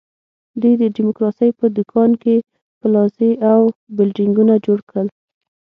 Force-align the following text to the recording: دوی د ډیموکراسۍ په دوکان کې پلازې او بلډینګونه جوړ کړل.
دوی 0.61 0.73
د 0.81 0.83
ډیموکراسۍ 0.95 1.49
په 1.59 1.65
دوکان 1.77 2.11
کې 2.23 2.35
پلازې 2.81 3.31
او 3.51 3.59
بلډینګونه 3.95 4.53
جوړ 4.65 4.79
کړل. 4.89 5.07